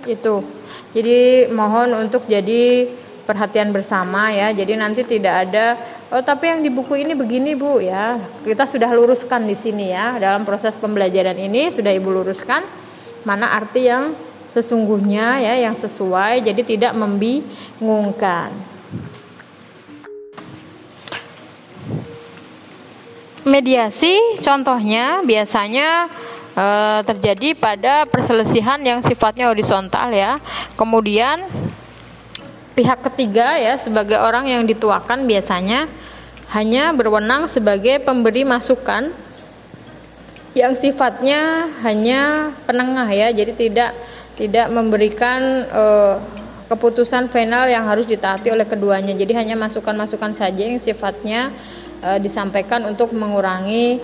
itu. 0.05 0.45
Jadi 0.93 1.49
mohon 1.49 1.97
untuk 1.97 2.29
jadi 2.29 2.85
perhatian 3.23 3.69
bersama 3.71 4.33
ya. 4.33 4.51
Jadi 4.51 4.73
nanti 4.77 5.01
tidak 5.05 5.49
ada 5.49 5.65
oh 6.11 6.21
tapi 6.21 6.49
yang 6.49 6.59
di 6.65 6.69
buku 6.73 7.01
ini 7.01 7.13
begini 7.13 7.55
Bu 7.55 7.79
ya. 7.79 8.19
Kita 8.43 8.65
sudah 8.65 8.89
luruskan 8.91 9.45
di 9.45 9.55
sini 9.55 9.93
ya. 9.93 10.17
Dalam 10.17 10.43
proses 10.43 10.75
pembelajaran 10.77 11.37
ini 11.37 11.69
sudah 11.69 11.93
Ibu 11.93 12.09
luruskan 12.09 12.65
mana 13.21 13.53
arti 13.53 13.85
yang 13.85 14.17
sesungguhnya 14.51 15.39
ya 15.39 15.55
yang 15.63 15.75
sesuai 15.79 16.43
jadi 16.43 16.61
tidak 16.67 16.93
membingungkan. 16.97 18.51
Mediasi 23.41 24.37
contohnya 24.45 25.25
biasanya 25.25 26.05
e, 26.53 26.65
terjadi 27.09 27.57
pada 27.57 28.05
perselisihan 28.05 28.77
yang 28.85 29.01
sifatnya 29.01 29.49
horizontal 29.49 30.13
ya. 30.13 30.37
Kemudian 30.77 31.41
pihak 32.71 33.03
ketiga 33.11 33.59
ya 33.59 33.75
sebagai 33.75 34.15
orang 34.15 34.47
yang 34.47 34.63
dituakan 34.63 35.27
biasanya 35.27 35.91
hanya 36.51 36.91
berwenang 36.91 37.47
sebagai 37.47 38.03
pemberi 38.03 38.43
masukan 38.43 39.11
yang 40.51 40.75
sifatnya 40.75 41.71
hanya 41.83 42.51
penengah 42.67 43.07
ya. 43.07 43.31
Jadi 43.31 43.55
tidak 43.55 43.95
tidak 44.35 44.67
memberikan 44.67 45.39
uh, 45.71 46.15
keputusan 46.67 47.31
final 47.31 47.67
yang 47.71 47.87
harus 47.87 48.03
ditaati 48.07 48.51
oleh 48.51 48.67
keduanya. 48.67 49.15
Jadi 49.15 49.31
hanya 49.35 49.55
masukan-masukan 49.55 50.35
saja 50.35 50.63
yang 50.63 50.79
sifatnya 50.79 51.55
uh, 52.03 52.19
disampaikan 52.19 52.83
untuk 52.87 53.15
mengurangi 53.15 53.99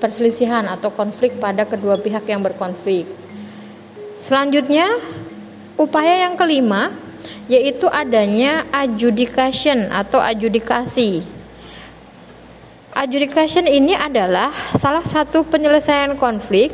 perselisihan 0.00 0.68
atau 0.68 0.92
konflik 0.92 1.36
pada 1.40 1.68
kedua 1.68 2.00
pihak 2.00 2.24
yang 2.28 2.40
berkonflik. 2.44 3.08
Selanjutnya, 4.16 4.88
upaya 5.76 6.28
yang 6.28 6.36
kelima 6.36 7.03
yaitu 7.46 7.90
adanya 7.90 8.64
adjudication 8.72 9.90
atau 9.92 10.18
adjudikasi. 10.18 11.24
Adjudication 12.94 13.66
ini 13.66 13.98
adalah 13.98 14.54
salah 14.78 15.02
satu 15.02 15.42
penyelesaian 15.42 16.14
konflik 16.14 16.70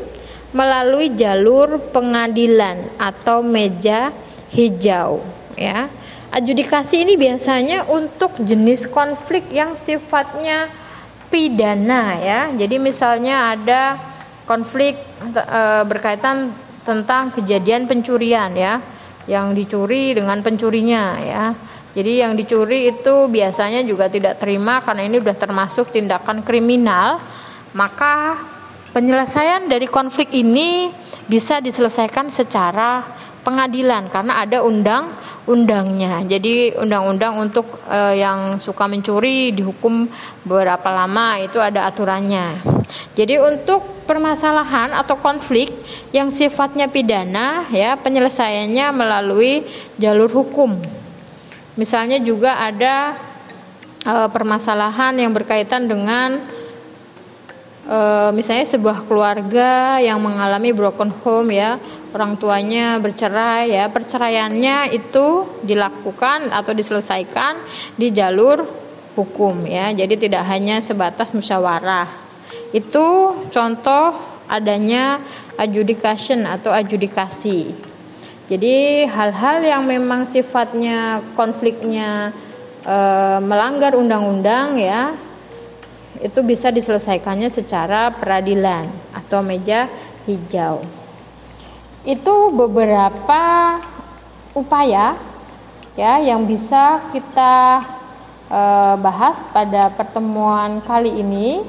melalui 0.53 1.15
jalur 1.17 1.81
pengadilan 1.91 2.93
atau 3.01 3.41
meja 3.41 4.13
hijau 4.53 5.25
ya. 5.57 5.89
Adjudikasi 6.31 7.03
ini 7.03 7.19
biasanya 7.19 7.91
untuk 7.91 8.39
jenis 8.47 8.87
konflik 8.87 9.51
yang 9.51 9.75
sifatnya 9.75 10.71
pidana 11.27 12.19
ya. 12.23 12.41
Jadi 12.55 12.79
misalnya 12.79 13.55
ada 13.55 13.99
konflik 14.47 14.95
e, 15.35 15.63
berkaitan 15.91 16.55
tentang 16.87 17.35
kejadian 17.35 17.91
pencurian 17.91 18.55
ya, 18.55 18.79
yang 19.31 19.55
dicuri 19.55 20.19
dengan 20.19 20.43
pencurinya 20.43 21.05
ya. 21.23 21.45
Jadi 21.95 22.23
yang 22.23 22.35
dicuri 22.35 22.91
itu 22.91 23.31
biasanya 23.31 23.87
juga 23.87 24.11
tidak 24.11 24.43
terima 24.43 24.83
karena 24.83 25.07
ini 25.07 25.23
sudah 25.23 25.39
termasuk 25.39 25.95
tindakan 25.95 26.43
kriminal, 26.43 27.23
maka 27.75 28.39
Penyelesaian 28.91 29.71
dari 29.71 29.87
konflik 29.87 30.35
ini 30.35 30.91
bisa 31.31 31.63
diselesaikan 31.63 32.27
secara 32.27 33.07
pengadilan 33.41 34.13
karena 34.13 34.45
ada 34.45 34.61
undang-undangnya. 34.61 36.25
Jadi 36.29 36.77
undang-undang 36.77 37.41
untuk 37.41 37.81
e, 37.89 38.21
yang 38.21 38.61
suka 38.61 38.85
mencuri 38.85 39.53
dihukum 39.57 40.09
berapa 40.45 40.89
lama 40.93 41.41
itu 41.41 41.57
ada 41.57 41.89
aturannya. 41.89 42.61
Jadi 43.17 43.41
untuk 43.41 44.05
permasalahan 44.05 44.93
atau 44.93 45.17
konflik 45.19 45.73
yang 46.11 46.35
sifatnya 46.35 46.91
pidana 46.91 47.65
ya 47.71 47.97
penyelesaiannya 47.97 48.87
melalui 48.93 49.65
jalur 49.97 50.29
hukum. 50.29 50.81
Misalnya 51.81 52.21
juga 52.21 52.61
ada 52.61 53.17
e, 54.05 54.15
permasalahan 54.29 55.17
yang 55.17 55.33
berkaitan 55.33 55.89
dengan 55.89 56.60
e, 57.87 57.99
misalnya 58.37 58.67
sebuah 58.67 59.05
keluarga 59.09 60.01
yang 60.03 60.21
mengalami 60.21 60.75
broken 60.75 61.13
home 61.23 61.55
ya 61.55 61.81
orang 62.11 62.37
tuanya 62.37 62.99
bercerai 62.99 63.73
ya 63.73 63.87
perceraiannya 63.89 64.93
itu 64.93 65.47
dilakukan 65.63 66.51
atau 66.51 66.73
diselesaikan 66.75 67.63
di 67.95 68.11
jalur 68.11 68.67
hukum 69.15 69.67
ya. 69.67 69.91
Jadi 69.93 70.29
tidak 70.29 70.47
hanya 70.49 70.79
sebatas 70.81 71.35
musyawarah. 71.35 72.09
Itu 72.71 73.37
contoh 73.51 74.15
adanya 74.51 75.23
adjudication 75.55 76.43
atau 76.43 76.75
adjudikasi. 76.75 77.91
Jadi 78.51 79.07
hal-hal 79.07 79.63
yang 79.63 79.87
memang 79.87 80.27
sifatnya 80.27 81.23
konfliknya 81.39 82.35
e, 82.83 82.97
melanggar 83.39 83.95
undang-undang 83.95 84.75
ya 84.75 85.15
itu 86.19 86.43
bisa 86.43 86.75
diselesaikannya 86.75 87.47
secara 87.47 88.11
peradilan 88.11 88.91
atau 89.15 89.39
meja 89.47 89.87
hijau. 90.27 90.83
Itu 92.03 92.51
beberapa 92.51 93.79
upaya 94.51 95.15
ya 95.95 96.19
yang 96.19 96.43
bisa 96.51 97.13
kita 97.15 97.85
e, 98.51 98.61
bahas 98.99 99.47
pada 99.55 99.95
pertemuan 99.95 100.83
kali 100.83 101.23
ini. 101.23 101.63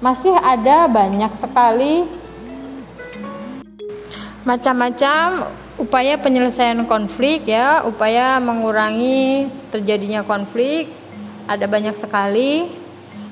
Masih 0.00 0.32
ada 0.32 0.88
banyak 0.88 1.32
sekali 1.36 2.08
macam-macam 4.40 5.52
upaya 5.76 6.16
penyelesaian 6.16 6.88
konflik 6.88 7.44
ya, 7.44 7.84
upaya 7.84 8.40
mengurangi 8.40 9.52
terjadinya 9.68 10.24
konflik. 10.24 10.88
Ada 11.44 11.68
banyak 11.68 11.98
sekali 11.98 12.79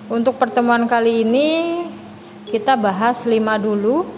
untuk 0.09 0.41
pertemuan 0.41 0.89
kali 0.89 1.25
ini 1.25 1.49
kita 2.49 2.75
bahas 2.75 3.21
lima 3.29 3.61
dulu. 3.61 4.09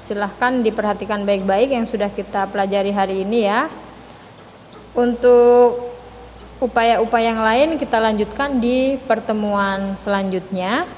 Silahkan 0.00 0.64
diperhatikan 0.64 1.24
baik-baik 1.28 1.76
yang 1.76 1.84
sudah 1.84 2.08
kita 2.08 2.48
pelajari 2.48 2.92
hari 2.92 3.24
ini 3.24 3.48
ya. 3.48 3.68
Untuk 4.96 5.92
upaya-upaya 6.60 7.32
yang 7.32 7.40
lain 7.40 7.68
kita 7.80 7.96
lanjutkan 7.96 8.60
di 8.60 9.00
pertemuan 9.04 9.96
selanjutnya. 10.04 10.88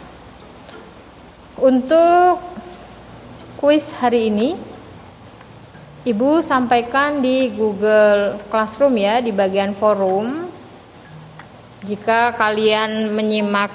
Untuk 1.58 2.42
kuis 3.58 3.86
hari 3.94 4.30
ini 4.30 4.72
Ibu 6.02 6.42
sampaikan 6.42 7.22
di 7.22 7.54
Google 7.54 8.42
Classroom 8.50 8.98
ya 8.98 9.22
di 9.22 9.30
bagian 9.30 9.78
forum. 9.78 10.50
Jika 11.86 12.34
kalian 12.34 13.14
menyimak 13.14 13.70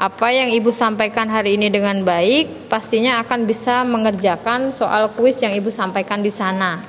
apa 0.00 0.32
yang 0.32 0.48
Ibu 0.48 0.72
sampaikan 0.72 1.28
hari 1.28 1.60
ini 1.60 1.68
dengan 1.68 2.00
baik, 2.00 2.72
pastinya 2.72 3.20
akan 3.20 3.44
bisa 3.44 3.84
mengerjakan 3.84 4.72
soal 4.72 5.12
kuis 5.12 5.36
yang 5.44 5.52
Ibu 5.52 5.68
sampaikan 5.68 6.24
di 6.24 6.32
sana. 6.32 6.80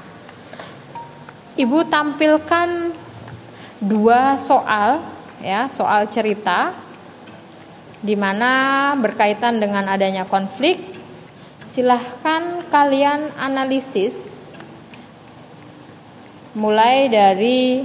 Ibu 1.59 1.91
tampilkan 1.91 2.95
dua 3.83 4.39
soal 4.39 5.03
ya, 5.43 5.67
soal 5.67 6.07
cerita 6.07 6.71
di 7.99 8.15
mana 8.15 8.95
berkaitan 8.95 9.59
dengan 9.59 9.91
adanya 9.91 10.23
konflik. 10.23 10.79
Silahkan 11.67 12.63
kalian 12.71 13.35
analisis 13.35 14.15
mulai 16.55 17.11
dari 17.11 17.83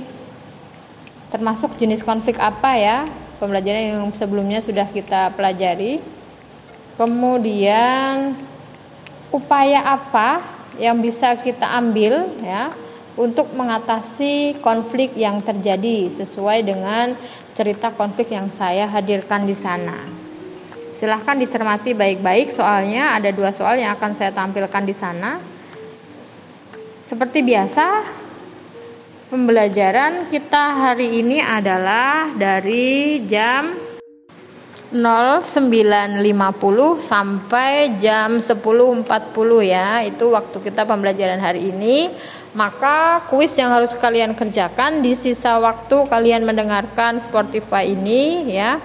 termasuk 1.34 1.74
jenis 1.74 2.06
konflik 2.06 2.38
apa 2.38 2.78
ya 2.78 3.25
pembelajaran 3.37 3.96
yang 3.96 4.11
sebelumnya 4.12 4.61
sudah 4.61 4.88
kita 4.88 5.33
pelajari. 5.37 6.01
Kemudian 6.96 8.37
upaya 9.29 9.85
apa 9.85 10.40
yang 10.81 11.01
bisa 11.01 11.37
kita 11.37 11.68
ambil 11.77 12.25
ya 12.40 12.72
untuk 13.16 13.53
mengatasi 13.57 14.61
konflik 14.61 15.16
yang 15.16 15.40
terjadi 15.40 16.12
sesuai 16.12 16.64
dengan 16.64 17.16
cerita 17.57 17.88
konflik 17.92 18.33
yang 18.33 18.53
saya 18.53 18.85
hadirkan 18.88 19.49
di 19.49 19.57
sana. 19.57 20.05
Silahkan 20.92 21.37
dicermati 21.37 21.92
baik-baik 21.92 22.53
soalnya 22.53 23.16
ada 23.16 23.29
dua 23.33 23.53
soal 23.53 23.77
yang 23.77 23.92
akan 23.96 24.12
saya 24.16 24.33
tampilkan 24.33 24.85
di 24.85 24.96
sana. 24.96 25.40
Seperti 27.05 27.44
biasa, 27.44 28.05
Pembelajaran 29.26 30.30
kita 30.30 30.86
hari 30.86 31.18
ini 31.18 31.42
adalah 31.42 32.30
dari 32.38 33.26
jam 33.26 33.74
09.50 34.94 36.22
sampai 37.02 37.98
jam 37.98 38.38
10.40 38.38 39.02
ya. 39.66 40.06
Itu 40.06 40.30
waktu 40.30 40.62
kita 40.62 40.86
pembelajaran 40.86 41.42
hari 41.42 41.74
ini. 41.74 42.14
Maka 42.54 43.26
kuis 43.26 43.50
yang 43.58 43.74
harus 43.74 43.98
kalian 43.98 44.38
kerjakan 44.38 45.02
di 45.02 45.18
sisa 45.18 45.58
waktu 45.58 46.06
kalian 46.06 46.46
mendengarkan 46.46 47.18
Spotify 47.18 47.82
ini 47.98 48.46
ya. 48.54 48.78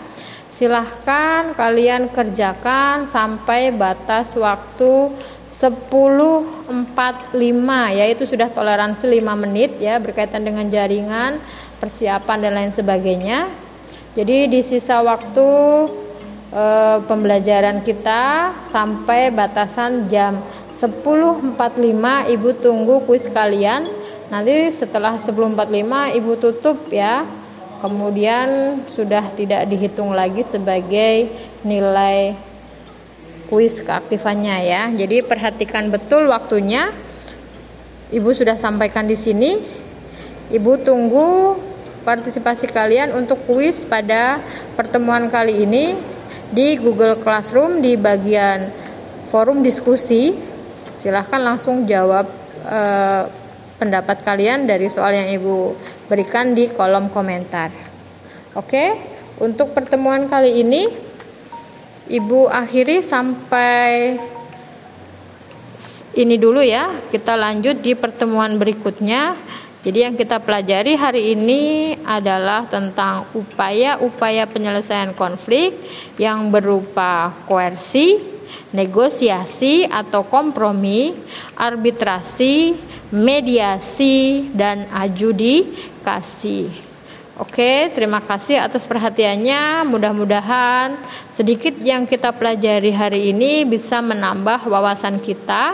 Silahkan 0.50 1.54
kalian 1.54 2.10
kerjakan 2.10 3.06
sampai 3.06 3.70
batas 3.70 4.34
waktu 4.34 5.14
10.45 5.62 7.38
yaitu 7.94 8.26
sudah 8.26 8.50
toleransi 8.50 9.06
5 9.06 9.44
menit 9.46 9.78
ya 9.78 10.02
berkaitan 10.02 10.42
dengan 10.42 10.66
jaringan 10.66 11.38
persiapan 11.78 12.38
dan 12.42 12.52
lain 12.58 12.74
sebagainya 12.74 13.46
jadi 14.12 14.52
di 14.52 14.60
sisa 14.60 15.00
waktu 15.00 15.48
e, 16.52 16.64
pembelajaran 17.08 17.80
kita 17.80 18.52
sampai 18.68 19.32
batasan 19.32 20.12
jam 20.12 20.44
10.45 20.76 21.56
Ibu 22.36 22.50
tunggu 22.60 23.08
kuis 23.08 23.32
kalian. 23.32 23.88
Nanti 24.28 24.68
setelah 24.68 25.16
10.45 25.16 26.18
Ibu 26.20 26.32
tutup 26.44 26.92
ya. 26.92 27.24
Kemudian 27.80 28.84
sudah 28.92 29.32
tidak 29.34 29.66
dihitung 29.72 30.12
lagi 30.12 30.44
sebagai 30.44 31.32
nilai 31.66 32.36
kuis 33.52 33.84
keaktifannya 33.84 34.58
ya. 34.64 34.84
Jadi 34.96 35.28
perhatikan 35.28 35.92
betul 35.92 36.32
waktunya. 36.32 36.96
Ibu 38.08 38.32
sudah 38.32 38.56
sampaikan 38.56 39.12
di 39.12 39.20
sini. 39.20 39.60
Ibu 40.48 40.80
tunggu 40.88 41.60
partisipasi 42.08 42.72
kalian 42.72 43.12
untuk 43.12 43.44
kuis 43.44 43.84
pada 43.84 44.40
pertemuan 44.80 45.28
kali 45.28 45.68
ini 45.68 46.00
di 46.52 46.80
Google 46.80 47.20
Classroom 47.20 47.84
di 47.84 48.00
bagian 48.00 48.72
forum 49.28 49.60
diskusi. 49.60 50.32
Silahkan 50.96 51.44
langsung 51.44 51.84
jawab 51.84 52.32
eh, 52.64 53.24
pendapat 53.80 54.24
kalian 54.24 54.64
dari 54.64 54.88
soal 54.88 55.12
yang 55.12 55.28
Ibu 55.28 55.76
berikan 56.08 56.56
di 56.56 56.72
kolom 56.72 57.12
komentar. 57.12 57.72
Oke, 58.56 58.96
untuk 59.40 59.72
pertemuan 59.72 60.28
kali 60.28 60.62
ini 60.62 61.11
Ibu 62.10 62.50
akhiri 62.50 63.06
sampai 63.06 64.18
ini 66.18 66.36
dulu 66.36 66.60
ya. 66.66 67.08
Kita 67.08 67.38
lanjut 67.38 67.80
di 67.80 67.94
pertemuan 67.94 68.58
berikutnya. 68.58 69.38
Jadi 69.82 70.00
yang 70.06 70.14
kita 70.14 70.38
pelajari 70.38 70.94
hari 70.94 71.34
ini 71.34 71.94
adalah 72.06 72.70
tentang 72.70 73.26
upaya-upaya 73.34 74.46
penyelesaian 74.46 75.18
konflik 75.18 75.74
yang 76.22 76.54
berupa 76.54 77.34
koersi, 77.50 78.22
negosiasi 78.70 79.90
atau 79.90 80.22
kompromi, 80.30 81.18
arbitrasi, 81.58 82.78
mediasi 83.10 84.54
dan 84.54 84.86
adjudikasi. 84.94 86.91
Oke, 87.42 87.90
terima 87.98 88.22
kasih 88.22 88.62
atas 88.62 88.86
perhatiannya. 88.86 89.82
Mudah-mudahan 89.90 90.94
sedikit 91.34 91.74
yang 91.82 92.06
kita 92.06 92.30
pelajari 92.30 92.94
hari 92.94 93.34
ini 93.34 93.66
bisa 93.66 93.98
menambah 93.98 94.70
wawasan 94.70 95.18
kita 95.18 95.74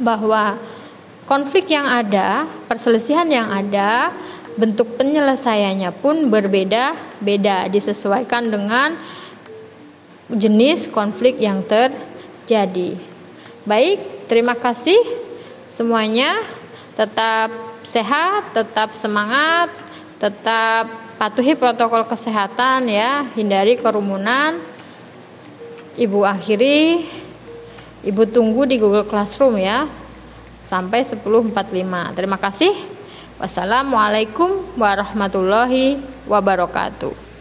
bahwa 0.00 0.56
konflik 1.28 1.68
yang 1.68 1.84
ada, 1.84 2.48
perselisihan 2.72 3.28
yang 3.28 3.52
ada, 3.52 4.16
bentuk 4.56 4.96
penyelesaiannya 4.96 5.92
pun 6.00 6.32
berbeda-beda 6.32 7.68
disesuaikan 7.68 8.48
dengan 8.48 8.96
jenis 10.32 10.88
konflik 10.88 11.36
yang 11.36 11.68
terjadi. 11.68 12.96
Baik, 13.68 14.24
terima 14.24 14.56
kasih 14.56 14.96
semuanya. 15.68 16.32
Tetap 16.96 17.52
sehat, 17.84 18.56
tetap 18.56 18.96
semangat, 18.96 19.81
tetap 20.22 21.18
patuhi 21.18 21.58
protokol 21.58 22.06
kesehatan 22.06 22.86
ya, 22.86 23.26
hindari 23.34 23.74
kerumunan. 23.74 24.62
Ibu 25.98 26.22
akhiri, 26.22 27.10
Ibu 28.02 28.26
tunggu 28.30 28.66
di 28.66 28.82
Google 28.82 29.06
Classroom 29.06 29.58
ya 29.58 29.86
sampai 30.62 31.06
10.45. 31.06 31.54
Terima 32.14 32.38
kasih. 32.38 32.74
Wassalamualaikum 33.38 34.78
warahmatullahi 34.78 36.02
wabarakatuh. 36.30 37.31